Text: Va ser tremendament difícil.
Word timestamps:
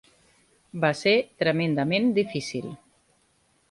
Va 0.85 0.91
ser 1.01 1.13
tremendament 1.43 2.11
difícil. 2.19 2.77